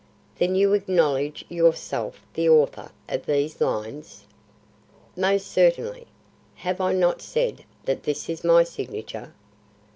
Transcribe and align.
"Then 0.39 0.55
you 0.55 0.73
acknowledge 0.73 1.45
yourself 1.47 2.21
the 2.33 2.49
author 2.49 2.89
of 3.07 3.27
these 3.27 3.61
lines?" 3.61 4.25
"Most 5.15 5.45
certainly. 5.45 6.07
Have 6.55 6.81
I 6.81 6.91
not 6.91 7.21
said 7.21 7.65
that 7.85 8.01
this 8.01 8.27
is 8.27 8.43
my 8.43 8.63
signature?" 8.63 9.31